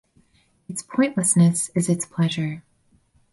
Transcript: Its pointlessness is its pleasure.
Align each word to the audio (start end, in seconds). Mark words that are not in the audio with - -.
Its 0.67 0.81
pointlessness 0.81 1.69
is 1.75 1.87
its 1.87 2.07
pleasure. 2.07 2.63